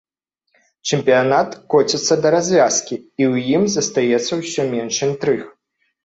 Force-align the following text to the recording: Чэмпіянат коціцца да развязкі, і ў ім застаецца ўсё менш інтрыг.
Чэмпіянат 0.91 1.49
коціцца 1.73 2.15
да 2.23 2.31
развязкі, 2.35 2.95
і 3.21 3.25
ў 3.31 3.59
ім 3.59 3.63
застаецца 3.75 4.33
ўсё 4.39 4.65
менш 4.71 4.95
інтрыг. 5.09 5.45